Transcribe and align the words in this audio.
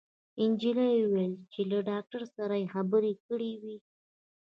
انجلۍ 0.43 0.93
وويل 1.01 1.33
چې 1.53 1.61
له 1.71 1.77
ډاکټر 1.89 2.21
سره 2.35 2.55
يې 2.61 2.67
خبرې 2.75 3.13
کړې 3.25 3.51
وې 3.61 3.77